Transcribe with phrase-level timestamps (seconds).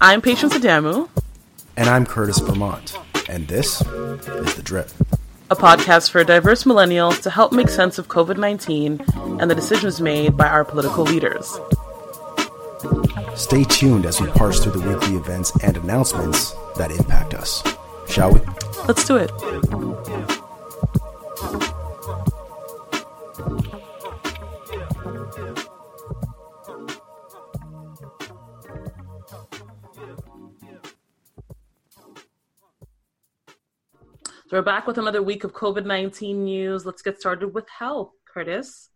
[0.00, 1.08] I'm Patience Adamu,
[1.76, 2.96] And I'm Curtis Vermont.
[3.28, 4.90] And this is The Drip.
[5.50, 9.04] a podcast for diverse millennials to help make sense of COVID 19
[9.40, 11.58] and the decisions made by our political leaders.
[13.34, 17.62] Stay tuned as we parse through the weekly events and announcements that impact us.
[18.08, 18.40] Shall we?
[18.88, 19.30] Let's do it.
[34.56, 36.86] We're back with another week of COVID 19 news.
[36.86, 38.12] Let's get started with health.
[38.24, 38.88] Curtis,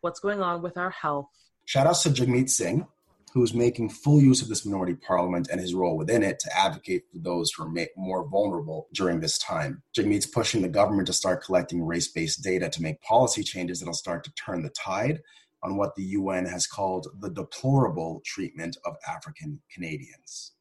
[0.00, 1.28] what's going on with our health?
[1.66, 2.86] Shout outs to Jagmeet Singh,
[3.34, 7.02] who's making full use of this minority parliament and his role within it to advocate
[7.12, 9.82] for those who are more vulnerable during this time.
[9.94, 13.92] Jagmeet's pushing the government to start collecting race based data to make policy changes that'll
[13.92, 15.20] start to turn the tide
[15.62, 20.52] on what the UN has called the deplorable treatment of African Canadians.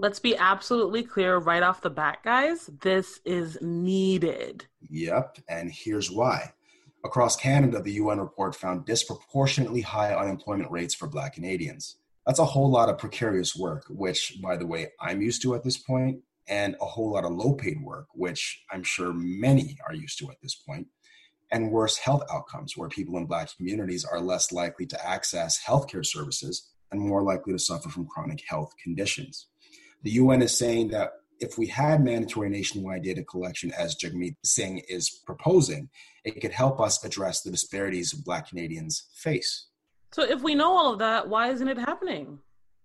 [0.00, 2.70] Let's be absolutely clear right off the bat, guys.
[2.82, 4.66] This is needed.
[4.88, 6.52] Yep, and here's why.
[7.04, 11.96] Across Canada, the UN report found disproportionately high unemployment rates for Black Canadians.
[12.24, 15.64] That's a whole lot of precarious work, which, by the way, I'm used to at
[15.64, 19.94] this point, and a whole lot of low paid work, which I'm sure many are
[19.94, 20.86] used to at this point,
[21.50, 26.06] and worse health outcomes, where people in Black communities are less likely to access healthcare
[26.06, 29.48] services and more likely to suffer from chronic health conditions.
[30.02, 31.10] The UN is saying that
[31.40, 35.88] if we had mandatory nationwide data collection, as Jagmeet Singh is proposing,
[36.24, 39.66] it could help us address the disparities Black Canadians face.
[40.12, 42.38] So, if we know all of that, why isn't it happening?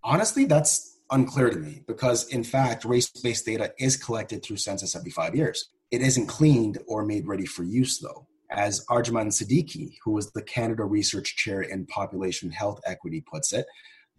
[0.04, 4.96] Honestly, that's unclear to me because, in fact, race based data is collected through census
[4.96, 5.70] every five years.
[5.92, 8.28] It isn't cleaned or made ready for use, though.
[8.52, 13.66] As Arjumand Siddiqi, who was the Canada Research Chair in Population Health Equity, puts it,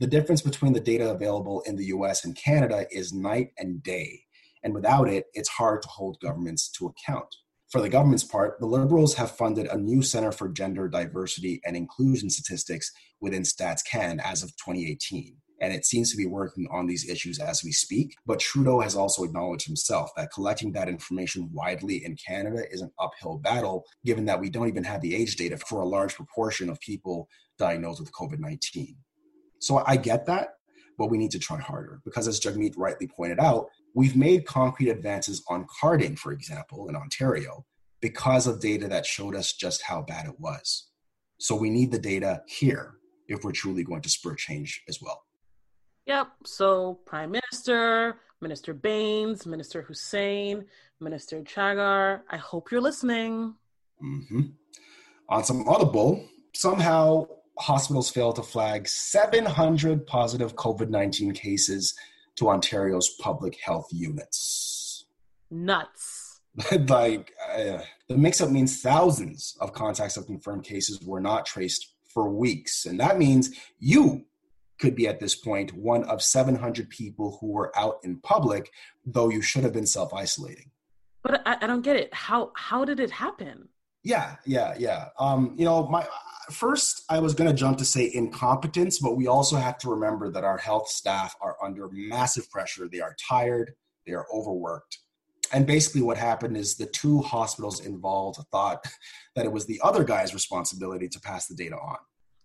[0.00, 4.22] the difference between the data available in the US and Canada is night and day.
[4.62, 7.28] And without it, it's hard to hold governments to account.
[7.70, 11.76] For the government's part, the Liberals have funded a new Center for Gender Diversity and
[11.76, 12.90] Inclusion Statistics
[13.20, 15.36] within StatsCan as of 2018.
[15.60, 18.14] And it seems to be working on these issues as we speak.
[18.26, 22.90] But Trudeau has also acknowledged himself that collecting that information widely in Canada is an
[22.98, 26.68] uphill battle, given that we don't even have the age data for a large proportion
[26.68, 27.28] of people
[27.58, 28.96] diagnosed with COVID 19.
[29.64, 30.56] So I get that,
[30.98, 34.90] but we need to try harder because, as Jagmeet rightly pointed out, we've made concrete
[34.90, 37.64] advances on carding, for example, in Ontario,
[38.02, 40.90] because of data that showed us just how bad it was.
[41.38, 45.22] So we need the data here if we're truly going to spur change as well.
[46.04, 46.28] Yep.
[46.44, 50.66] So, Prime Minister, Minister Bains, Minister Hussen,
[51.00, 53.54] Minister Chagger, I hope you're listening.
[54.04, 54.40] Mm-hmm.
[55.30, 57.26] On some audible, somehow
[57.58, 61.94] hospitals failed to flag 700 positive COVID 19 cases
[62.36, 65.06] to Ontario's public health units.
[65.50, 66.40] Nuts.
[66.88, 67.78] like, uh,
[68.08, 72.86] the mix up means thousands of contacts of confirmed cases were not traced for weeks.
[72.86, 74.24] And that means you
[74.78, 78.70] could be at this point one of 700 people who were out in public,
[79.04, 80.70] though you should have been self isolating.
[81.22, 82.12] But I, I don't get it.
[82.12, 83.68] How how did it happen?
[84.02, 85.08] Yeah, yeah, yeah.
[85.18, 86.06] Um, you know, my
[86.50, 90.30] first I was going to jump to say incompetence, but we also have to remember
[90.30, 92.88] that our health staff are under massive pressure.
[92.88, 93.74] They are tired,
[94.06, 94.98] they are overworked.
[95.52, 98.86] And basically, what happened is the two hospitals involved thought
[99.36, 101.96] that it was the other guy's responsibility to pass the data on.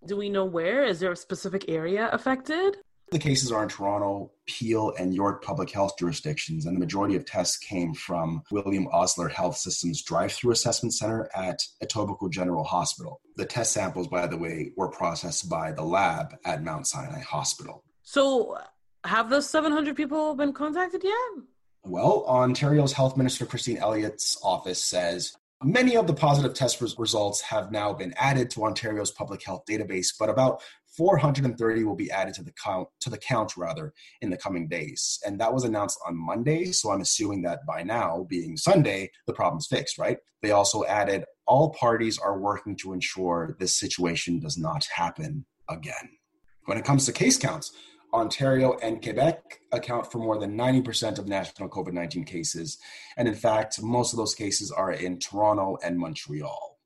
[0.05, 0.83] Do we know where?
[0.85, 2.77] Is there a specific area affected?
[3.11, 7.25] The cases are in Toronto, Peel, and York public health jurisdictions, and the majority of
[7.25, 13.19] tests came from William Osler Health Systems Drive Through Assessment Center at Etobicoke General Hospital.
[13.35, 17.83] The test samples, by the way, were processed by the lab at Mount Sinai Hospital.
[18.03, 18.59] So,
[19.03, 21.43] have those 700 people been contacted yet?
[21.83, 27.71] Well, Ontario's Health Minister Christine Elliott's office says many of the positive test results have
[27.71, 30.61] now been added to Ontario's public health database, but about
[30.99, 35.17] 430 will be added to the count to the count rather in the coming days.
[35.25, 39.31] And that was announced on Monday, so I'm assuming that by now, being Sunday, the
[39.31, 40.17] problem's fixed, right?
[40.41, 46.17] They also added all parties are working to ensure this situation does not happen again.
[46.65, 47.71] When it comes to case counts,
[48.13, 52.77] Ontario and Quebec account for more than 90% of national COVID 19 cases.
[53.15, 56.78] And in fact, most of those cases are in Toronto and Montreal.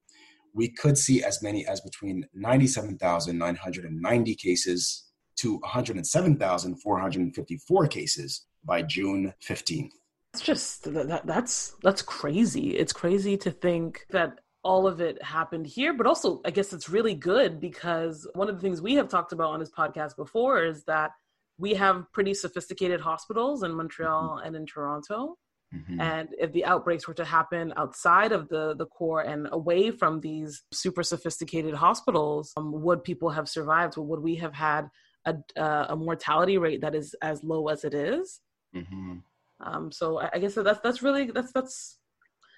[0.53, 5.03] We could see as many as between 97,990 cases
[5.37, 9.91] to 107,454 cases by June 15th.
[10.33, 12.75] It's just that, that's that's crazy.
[12.75, 16.89] It's crazy to think that all of it happened here, but also I guess it's
[16.89, 20.63] really good because one of the things we have talked about on this podcast before
[20.63, 21.11] is that
[21.59, 25.37] we have pretty sophisticated hospitals in Montreal and in Toronto.
[25.73, 25.99] Mm-hmm.
[25.99, 30.19] And if the outbreaks were to happen outside of the, the core and away from
[30.19, 33.97] these super sophisticated hospitals, um, would people have survived?
[33.97, 34.89] Would we have had
[35.25, 38.41] a, uh, a mortality rate that is as low as it is?
[38.75, 39.17] Mm-hmm.
[39.61, 41.99] Um, so I, I, guess that's that's really that's that's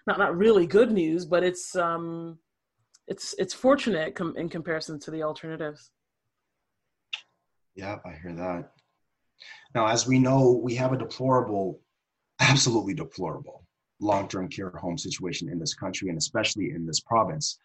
[0.08, 2.40] not not really good news, but it's um,
[3.08, 5.92] it's it's fortunate com- in comparison to the alternatives.
[7.76, 8.72] Yeah, I hear that.
[9.74, 11.82] Now, as we know, we have a deplorable,
[12.40, 13.66] absolutely deplorable
[14.00, 17.60] long term care home situation in this country and especially in this province.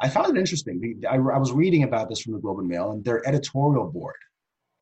[0.00, 1.02] I found it interesting.
[1.08, 4.16] I, I was reading about this from the Globe and Mail, and their editorial board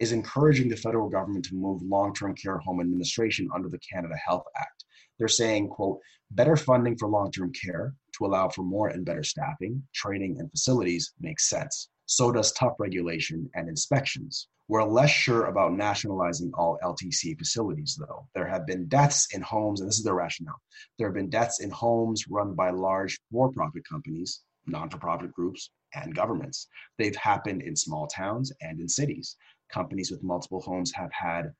[0.01, 4.45] is encouraging the federal government to move long-term care home administration under the Canada Health
[4.57, 4.85] Act.
[5.19, 6.01] They're saying, quote,
[6.33, 11.13] better funding for long-term care to allow for more and better staffing, training, and facilities
[11.21, 11.91] makes sense.
[12.07, 14.49] So does tough regulation and inspections.
[14.69, 18.27] We're less sure about nationalizing all LTC facilities, though.
[18.35, 20.61] There have been deaths in homes, and this is their rationale.
[20.99, 25.33] There have been deaths in homes run by large for profit companies, non for profit
[25.33, 26.69] groups, and governments.
[26.99, 29.37] They've happened in small towns and in cities.
[29.71, 31.53] Companies with multiple homes have had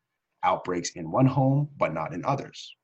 [0.43, 2.75] outbreaks in one home, but not in others.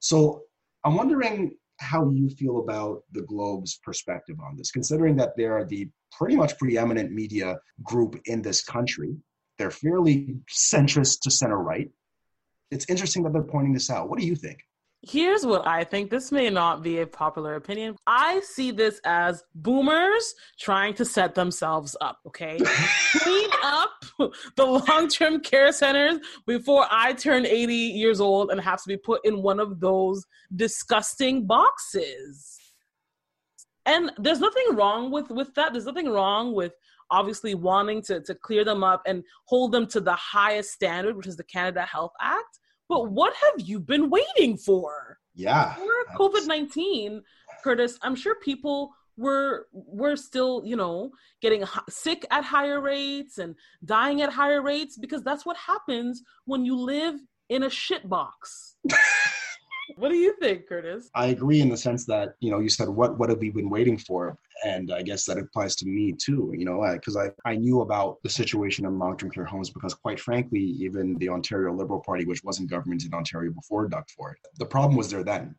[0.00, 0.42] So
[0.84, 5.64] I'm wondering how you feel about the Globe's perspective on this, considering that they are
[5.64, 9.16] the pretty much preeminent media group in this country.
[9.58, 11.90] They're fairly centrist to center right.
[12.70, 14.08] It's interesting that they're pointing this out.
[14.08, 14.58] What do you think?
[15.02, 16.10] Here's what I think.
[16.10, 17.96] This may not be a popular opinion.
[18.06, 22.58] I see this as boomers trying to set themselves up, okay?
[23.12, 23.90] Clean up
[24.56, 28.96] the long term care centers before I turn 80 years old and have to be
[28.96, 30.26] put in one of those
[30.56, 32.58] disgusting boxes.
[33.86, 35.72] And there's nothing wrong with, with that.
[35.72, 36.72] There's nothing wrong with
[37.10, 41.26] obviously wanting to, to clear them up and hold them to the highest standard, which
[41.26, 42.58] is the Canada Health Act.
[42.88, 45.18] But what have you been waiting for?
[45.34, 45.76] Yeah.
[46.16, 47.22] COVID 19,
[47.62, 51.10] Curtis, I'm sure people were were still you know
[51.42, 56.64] getting sick at higher rates and dying at higher rates because that's what happens when
[56.64, 57.16] you live
[57.48, 58.76] in a shit box
[59.96, 61.10] what do you think, Curtis?
[61.14, 63.70] I agree in the sense that you know you said what what have we been
[63.70, 66.52] waiting for, and I guess that applies to me too.
[66.56, 69.70] You know, because I, I I knew about the situation in long term care homes
[69.70, 74.04] because quite frankly, even the Ontario Liberal Party, which wasn't government in Ontario before Doug
[74.16, 75.54] Ford, the problem was there then.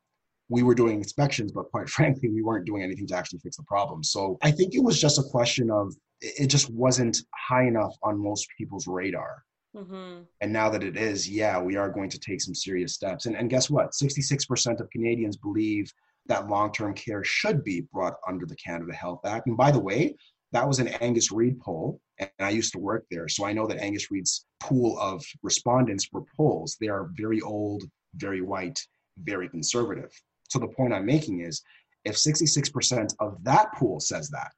[0.51, 3.63] We were doing inspections, but quite frankly, we weren't doing anything to actually fix the
[3.63, 4.03] problem.
[4.03, 8.21] So I think it was just a question of it just wasn't high enough on
[8.21, 9.43] most people's radar
[9.75, 10.21] Mm-hmm.
[10.41, 13.25] And now that it is, yeah, we are going to take some serious steps.
[13.25, 13.91] And, and guess what?
[13.91, 15.91] 66% of Canadians believe
[16.25, 19.47] that long term care should be brought under the Canada Health Act.
[19.47, 20.15] And by the way,
[20.51, 23.27] that was an Angus Reid poll, and I used to work there.
[23.27, 27.83] So I know that Angus Reid's pool of respondents for polls, they are very old,
[28.15, 28.79] very white,
[29.23, 30.11] very conservative.
[30.49, 31.61] So the point I'm making is
[32.05, 34.53] if 66% of that pool says that,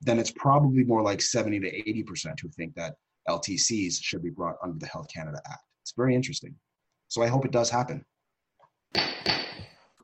[0.00, 2.94] then it's probably more like 70 to 80% who think that
[3.28, 5.60] LTCs should be brought under the Health Canada Act.
[5.82, 6.54] It's very interesting.
[7.08, 8.04] So I hope it does happen.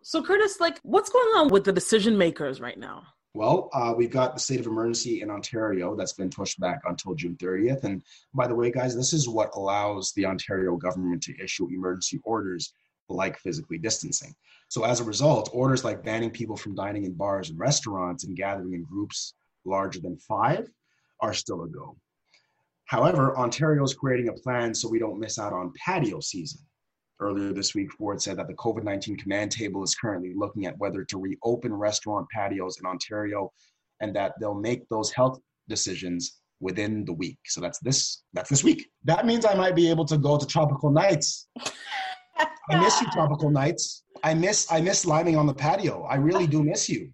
[0.02, 3.04] So, Curtis, like, what's going on with the decision makers right now?
[3.33, 7.14] Well, uh, we've got the state of emergency in Ontario that's been pushed back until
[7.14, 7.83] June 30th.
[7.85, 8.02] And
[8.35, 12.73] by the way, guys, this is what allows the Ontario government to issue emergency orders
[13.09, 14.35] like physically distancing.
[14.69, 18.37] So, as a result, orders like banning people from dining in bars and restaurants and
[18.37, 20.71] gathering in groups larger than five
[21.21, 21.97] are still a go.
[22.95, 26.61] However, Ontario is creating a plan so we don't miss out on patio season.
[27.19, 30.79] Earlier this week, Ford said that the COVID 19 command table is currently looking at
[30.79, 33.51] whether to reopen restaurant patios in Ontario
[34.01, 37.39] and that they'll make those health decisions within the week.
[37.47, 38.87] So that's this that's this week.
[39.03, 41.49] That means I might be able to go to tropical nights.
[41.59, 44.05] I miss you, tropical nights.
[44.23, 46.05] I miss I miss lining on the patio.
[46.05, 47.11] I really do miss you.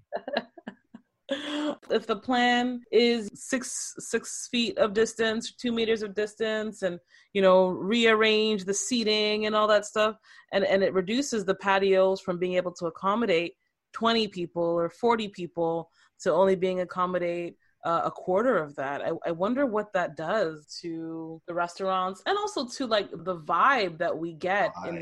[1.90, 6.99] If the plan is six six feet of distance two meters of distance and
[7.32, 10.16] you know rearrange the seating and all that stuff
[10.52, 13.54] and and it reduces the patios from being able to accommodate
[13.92, 19.02] 20 people or 40 people to only being accommodate uh, a quarter of that.
[19.02, 23.99] I, I wonder what that does to the restaurants and also to like the vibe
[23.99, 24.94] that we get in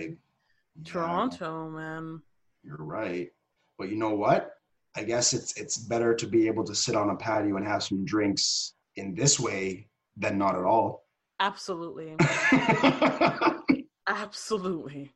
[0.77, 0.85] yeah.
[0.85, 2.23] Toronto, man.
[2.63, 3.31] You're right.
[3.79, 4.58] But you know what?
[4.99, 7.85] I guess it's it's better to be able to sit on a patio and have
[7.85, 9.87] some drinks in this way
[10.17, 11.05] than not at all.
[11.39, 12.17] Absolutely.
[14.09, 15.13] Absolutely.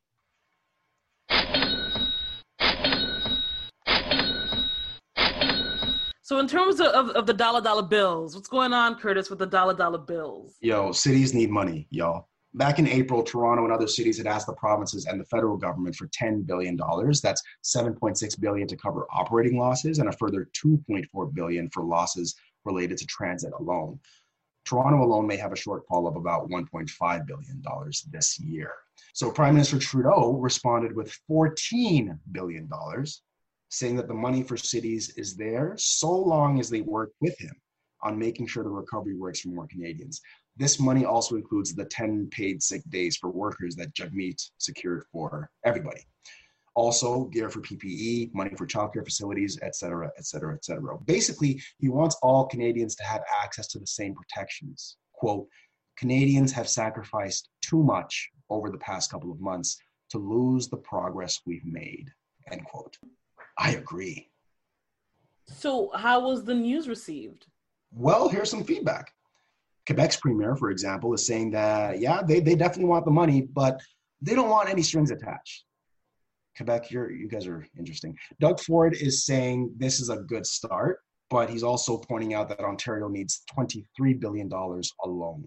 [6.24, 9.40] So in terms of, of, of, the dollar dollar bills, what's going on, Curtis, with
[9.40, 10.56] the dollar dollar bills?
[10.60, 12.28] Yo, cities need money, y'all.
[12.54, 15.97] Back in April, Toronto and other cities had asked the provinces and the federal government
[15.97, 16.76] for $10 billion.
[16.76, 22.99] That's 7.6 billion to cover operating losses and a further 2.4 billion for losses related
[22.99, 23.99] to transit alone.
[24.66, 27.62] Toronto alone may have a shortfall of about $1.5 billion
[28.11, 28.73] this year.
[29.14, 32.71] So Prime Minister Trudeau responded with $14 billion
[33.71, 37.54] saying that the money for cities is there so long as they work with him
[38.02, 40.21] on making sure the recovery works for more Canadians.
[40.56, 45.50] This money also includes the 10 paid sick days for workers that Jagmeet secured for
[45.64, 46.06] everybody.
[46.75, 50.97] Also, gear for PPE, money for childcare facilities, et cetera, et cetera, et cetera.
[50.99, 54.97] Basically, he wants all Canadians to have access to the same protections.
[55.12, 55.47] Quote,
[55.99, 59.78] Canadians have sacrificed too much over the past couple of months
[60.11, 62.11] to lose the progress we've made,
[62.50, 62.97] end quote.
[63.59, 64.28] I agree.
[65.47, 67.47] So, how was the news received?
[67.94, 69.12] Well, here's some feedback.
[69.86, 73.80] Quebec's premier, for example, is saying that, yeah, they, they definitely want the money, but
[74.20, 75.64] they don't want any strings attached.
[76.56, 78.16] Quebec, you're, you guys are interesting.
[78.40, 82.60] Doug Ford is saying this is a good start, but he's also pointing out that
[82.60, 84.50] Ontario needs $23 billion
[85.02, 85.44] alone.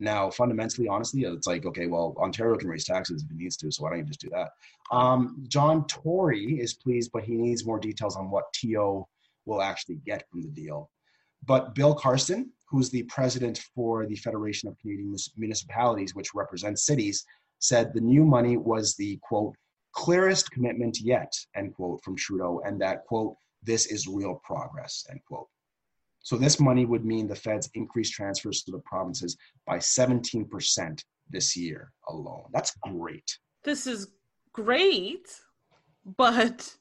[0.00, 3.70] Now, fundamentally, honestly, it's like, okay, well, Ontario can raise taxes if it needs to,
[3.70, 4.50] so why don't you just do that?
[4.90, 9.06] Um, John Tory is pleased, but he needs more details on what TO
[9.46, 10.90] will actually get from the deal.
[11.46, 17.24] But Bill Karsten, who's the president for the Federation of Canadian Municipalities, which represents cities,
[17.58, 19.54] said the new money was the quote,
[19.92, 25.20] clearest commitment yet, end quote, from Trudeau, and that quote, this is real progress, end
[25.26, 25.48] quote.
[26.20, 29.36] So this money would mean the feds increase transfers to the provinces
[29.66, 32.44] by 17% this year alone.
[32.52, 33.38] That's great.
[33.62, 34.08] This is
[34.52, 35.40] great,
[36.16, 36.74] but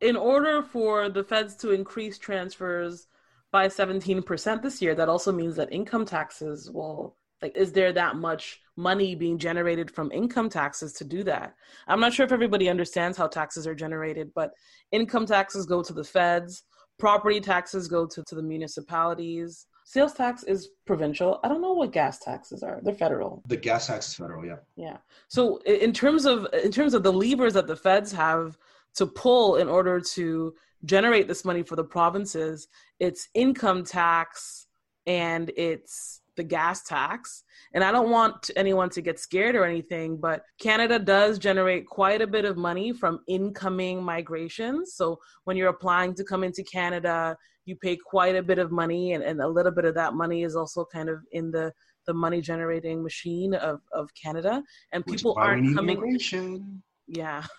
[0.00, 3.08] in order for the feds to increase transfers
[3.56, 8.16] by 17% this year, that also means that income taxes will like is there that
[8.16, 11.54] much money being generated from income taxes to do that?
[11.88, 14.50] I'm not sure if everybody understands how taxes are generated, but
[14.92, 16.64] income taxes go to the feds
[16.98, 19.66] property taxes go to, to the municipalities.
[19.84, 21.38] Sales tax is provincial.
[21.44, 22.80] I don't know what gas taxes are.
[22.82, 23.42] They're federal.
[23.46, 24.56] The gas tax is federal yeah.
[24.76, 24.96] Yeah.
[25.28, 28.58] So in terms of in terms of the levers that the feds have
[28.96, 30.54] to pull in order to
[30.86, 34.66] generate this money for the provinces it's income tax
[35.06, 37.44] and it's the gas tax.
[37.74, 42.20] And I don't want anyone to get scared or anything, but Canada does generate quite
[42.20, 44.94] a bit of money from incoming migrations.
[44.94, 49.14] So when you're applying to come into Canada, you pay quite a bit of money,
[49.14, 51.72] and, and a little bit of that money is also kind of in the
[52.06, 54.62] the money generating machine of, of Canada.
[54.92, 55.96] And people aren't coming.
[57.08, 57.44] Yeah.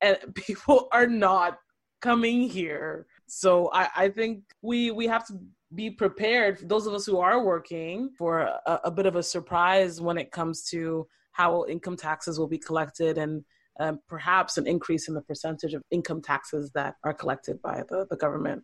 [0.00, 1.58] and people are not
[2.04, 3.06] coming here.
[3.26, 5.34] So I, I think we we have to
[5.74, 10.00] be prepared those of us who are working for a, a, bit of a surprise
[10.00, 13.44] when it comes to how income taxes will be collected and
[13.80, 18.06] um, perhaps an increase in the percentage of income taxes that are collected by the,
[18.08, 18.62] the government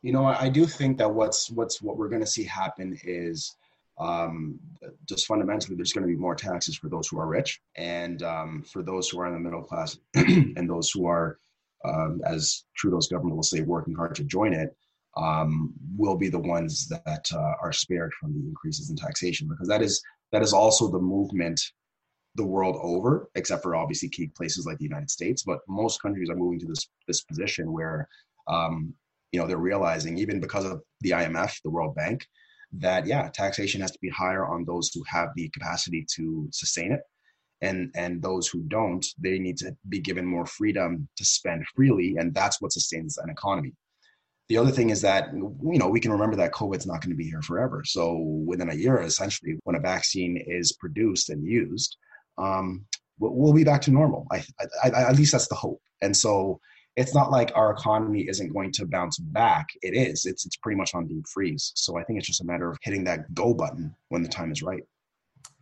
[0.00, 3.54] you know i do think that what's what's what we're going to see happen is
[3.98, 4.58] um,
[5.06, 8.62] just fundamentally there's going to be more taxes for those who are rich and um,
[8.62, 11.38] for those who are in the middle class and those who are
[11.86, 14.76] um, as trudeau's government will say working hard to join it
[15.16, 19.68] um, will be the ones that uh, are spared from the increases in taxation because
[19.68, 20.02] that is
[20.32, 21.60] that is also the movement
[22.36, 25.42] the world over, except for obviously key places like the United States.
[25.42, 28.08] But most countries are moving to this this position where
[28.46, 28.94] um,
[29.32, 32.26] you know they're realizing even because of the IMF, the World Bank,
[32.72, 36.92] that yeah, taxation has to be higher on those who have the capacity to sustain
[36.92, 37.00] it.
[37.62, 42.16] And, and those who don't, they need to be given more freedom to spend freely,
[42.18, 43.72] and that's what sustains an economy
[44.48, 47.16] the other thing is that you know we can remember that COVID's not going to
[47.16, 47.82] be here forever.
[47.84, 51.96] So within a year, essentially, when a vaccine is produced and used,
[52.38, 52.86] um,
[53.18, 54.26] we'll be back to normal.
[54.30, 55.80] I, I, I, at least that's the hope.
[56.00, 56.60] And so
[56.94, 59.66] it's not like our economy isn't going to bounce back.
[59.82, 60.26] It is.
[60.26, 61.72] It's it's pretty much on deep freeze.
[61.74, 64.52] So I think it's just a matter of hitting that go button when the time
[64.52, 64.82] is right.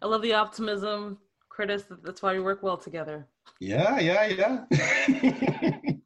[0.03, 1.19] I love the optimism,
[1.55, 1.85] Curtis.
[2.03, 3.29] That's why we work well together.
[3.61, 5.91] Yeah, yeah, yeah.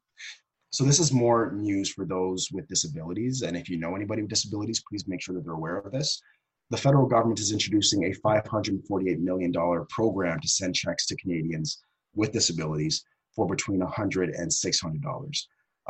[0.71, 3.41] So this is more news for those with disabilities.
[3.41, 6.21] And if you know anybody with disabilities, please make sure that they're aware of this.
[6.69, 9.51] The federal government is introducing a $548 million
[9.89, 11.81] program to send checks to Canadians
[12.13, 13.03] with disabilities
[13.35, 15.39] for between $100 and $600.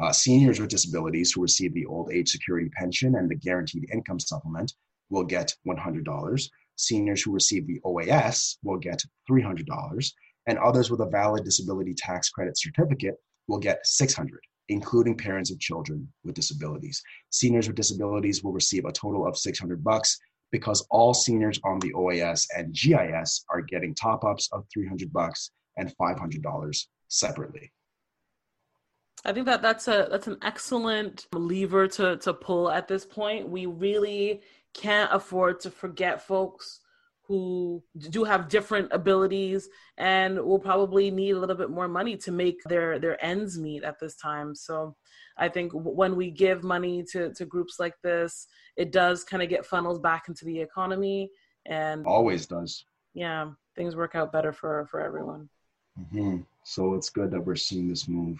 [0.01, 4.19] Uh, seniors with disabilities who receive the old age security pension and the guaranteed income
[4.19, 4.73] supplement
[5.09, 6.49] will get $100.
[6.79, 10.11] Seniors who receive the OAS will get $300.
[10.47, 13.15] And others with a valid disability tax credit certificate
[13.49, 14.29] will get $600,
[14.69, 17.03] including parents of children with disabilities.
[17.31, 20.17] Seniors with disabilities will receive a total of 600 bucks
[20.53, 25.51] because all seniors on the OAS and GIS are getting top ups of 300 bucks
[25.75, 27.73] and $500 separately.
[29.25, 33.49] I think that that's a that's an excellent lever to to pull at this point.
[33.49, 34.41] We really
[34.73, 36.79] can't afford to forget folks
[37.29, 42.31] who do have different abilities and will probably need a little bit more money to
[42.31, 44.55] make their their ends meet at this time.
[44.55, 44.95] So
[45.37, 48.47] I think when we give money to to groups like this,
[48.77, 51.29] it does kind of get funnels back into the economy
[51.65, 52.85] and always does.
[53.13, 55.49] Yeah, things work out better for for everyone.
[55.99, 56.37] Mm-hmm.
[56.63, 58.39] So it's good that we're seeing this move.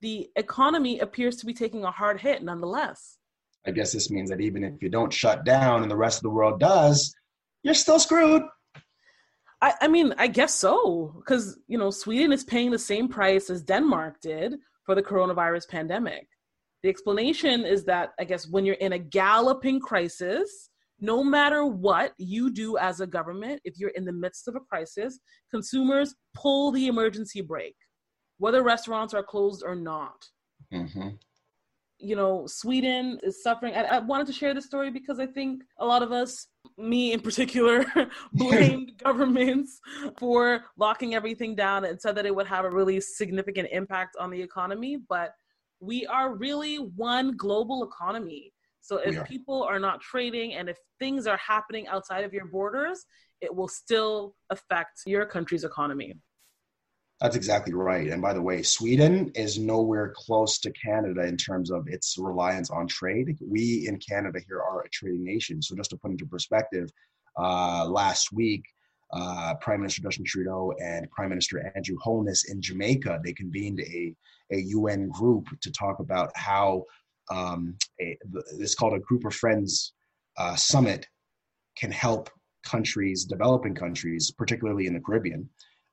[0.00, 3.18] the economy appears to be taking a hard hit nonetheless.
[3.66, 6.22] I guess this means that even if you don't shut down and the rest of
[6.22, 7.14] the world does,
[7.62, 8.42] you're still screwed.
[9.60, 13.50] I, I mean, I guess so, because you know Sweden is paying the same price
[13.50, 14.54] as Denmark did
[14.86, 16.28] for the coronavirus pandemic.
[16.82, 22.12] The explanation is that I guess when you're in a galloping crisis, no matter what
[22.18, 25.18] you do as a government, if you're in the midst of a crisis,
[25.50, 27.76] consumers pull the emergency brake
[28.38, 30.24] whether restaurants are closed or not.
[30.72, 31.10] Mm-hmm.
[32.00, 33.74] You know, Sweden is suffering.
[33.74, 36.46] I, I, wanted to share this story because I think a lot of us,
[36.76, 37.84] me in particular,
[38.32, 39.80] blamed governments
[40.16, 44.30] for locking everything down and said that it would have a really significant impact on
[44.30, 44.98] the economy.
[45.08, 45.32] But
[45.80, 48.52] we are really one global economy.
[48.80, 53.04] So if people are not trading and if things are happening outside of your borders,
[53.40, 56.14] it will still affect your country's economy.
[57.20, 58.08] That's exactly right.
[58.08, 62.70] And by the way, Sweden is nowhere close to Canada in terms of its reliance
[62.70, 63.36] on trade.
[63.44, 65.60] We in Canada here are a trading nation.
[65.60, 66.88] So just to put into perspective,
[67.36, 68.62] uh, last week,
[69.12, 74.14] uh, Prime Minister Justin Trudeau and Prime Minister Andrew Holness in Jamaica, they convened a,
[74.52, 76.84] a UN group to talk about how
[77.30, 78.16] um, a,
[78.58, 79.92] it's called a Group of Friends
[80.36, 81.06] uh, Summit
[81.76, 82.30] can help
[82.64, 85.48] countries, developing countries, particularly in the Caribbean,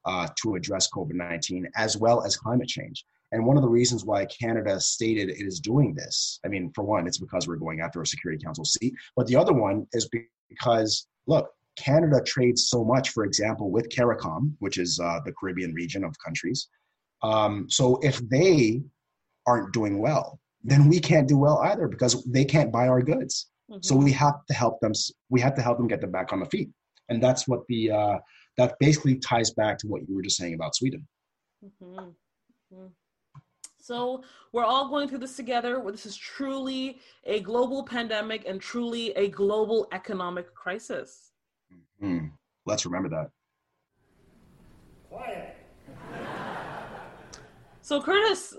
[0.05, 3.05] uh, to address COVID 19 as well as climate change.
[3.31, 6.83] And one of the reasons why Canada stated it is doing this, I mean, for
[6.83, 8.93] one, it's because we're going after a Security Council seat.
[9.15, 10.09] But the other one is
[10.49, 15.73] because, look, Canada trades so much, for example, with CARICOM, which is uh, the Caribbean
[15.73, 16.67] region of countries.
[17.23, 18.83] Um, so if they
[19.47, 23.47] aren't doing well, then we can't do well either because they can't buy our goods.
[23.69, 23.79] Mm-hmm.
[23.81, 24.93] So we have to help them.
[25.29, 26.69] We have to help them get them back on the feet,
[27.09, 28.17] and that's what the uh,
[28.57, 31.07] that basically ties back to what you were just saying about Sweden.
[31.63, 31.99] Mm-hmm.
[31.99, 32.87] Mm-hmm.
[33.85, 35.79] So we're all going through this together.
[35.91, 41.33] This is truly a global pandemic and truly a global economic crisis.
[42.01, 42.29] Mm-hmm.
[42.65, 43.29] Let's remember that.
[45.07, 45.55] Quiet.
[47.83, 48.55] so, Curtis,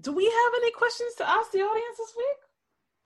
[0.00, 2.36] do we have any questions to ask the audience this week?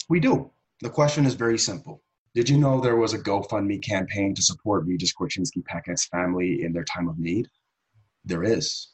[0.09, 0.53] We do.
[0.81, 2.04] The question is very simple.
[2.35, 6.73] Did you know there was a GoFundMe campaign to support Regis Korchinski Paquet's family in
[6.73, 7.47] their time of need?
[8.25, 8.89] There is.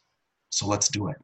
[0.51, 1.17] So let's do it.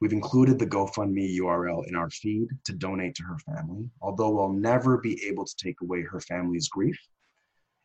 [0.00, 3.90] We've included the GoFundMe URL in our feed to donate to her family.
[4.00, 6.98] Although we'll never be able to take away her family's grief,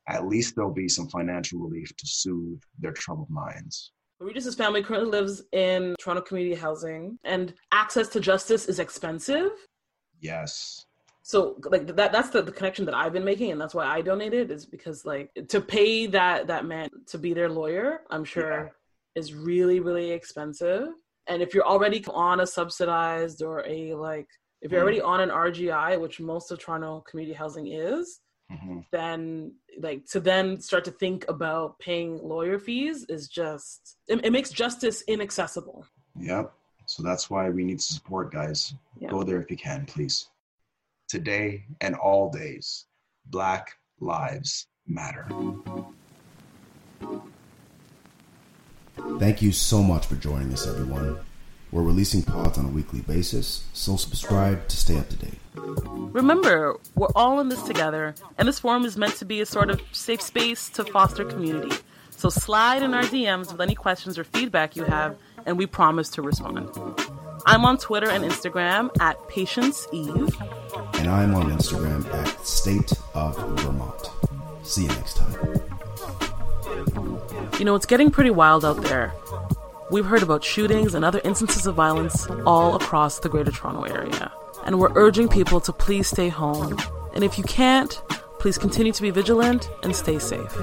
[0.07, 3.91] at least there'll be some financial relief to soothe their troubled minds.
[4.21, 9.51] Regis's family currently lives in Toronto community housing, and access to justice is expensive.
[10.21, 10.86] Yes.
[11.27, 13.99] So like that that's the, the connection that I've been making and that's why I
[13.99, 18.71] donated is because like to pay that that man to be their lawyer, I'm sure
[19.13, 19.21] yeah.
[19.21, 20.87] is really, really expensive.
[21.27, 24.29] And if you're already on a subsidized or a like
[24.61, 24.83] if you're mm.
[24.83, 28.79] already on an RGI, which most of Toronto community housing is, mm-hmm.
[28.93, 34.31] then like to then start to think about paying lawyer fees is just it, it
[34.31, 35.85] makes justice inaccessible
[36.17, 36.53] yep
[36.85, 38.73] so that's why we need support guys
[39.09, 40.29] go there if you can please
[41.07, 42.85] today and all days
[43.25, 45.27] black lives matter
[49.19, 51.19] thank you so much for joining us everyone
[51.71, 55.39] we're releasing pods on a weekly basis, so subscribe to stay up to date.
[55.55, 59.69] Remember, we're all in this together, and this forum is meant to be a sort
[59.69, 61.75] of safe space to foster community.
[62.11, 66.09] So slide in our DMs with any questions or feedback you have, and we promise
[66.11, 66.69] to respond.
[67.45, 70.35] I'm on Twitter and Instagram at Patience Eve.
[70.97, 74.09] And I'm on Instagram at State of Vermont.
[74.63, 75.61] See you next time.
[77.59, 79.13] You know, it's getting pretty wild out there.
[79.89, 84.31] We've heard about shootings and other instances of violence all across the Greater Toronto Area.
[84.65, 86.77] And we're urging people to please stay home.
[87.13, 87.93] And if you can't,
[88.39, 90.55] please continue to be vigilant and stay safe.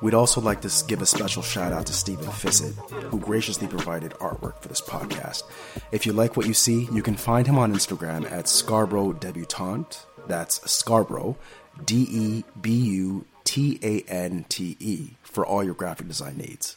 [0.00, 2.74] We'd also like to give a special shout out to Stephen Fissett,
[3.04, 5.44] who graciously provided artwork for this podcast.
[5.92, 10.06] If you like what you see, you can find him on Instagram at Scarborough Debutante.
[10.26, 11.36] That's Scarborough,
[11.84, 16.76] D E B U T A N T E, for all your graphic design needs.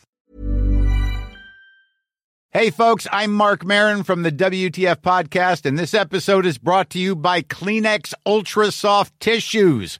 [2.52, 7.00] Hey, folks, I'm Marc Maron from the WTF Podcast, and this episode is brought to
[7.00, 10.00] you by Kleenex Ultra Soft Tissues